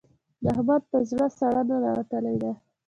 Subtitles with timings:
[0.41, 2.51] د احمد په زړه ساړه ننوتلې ده.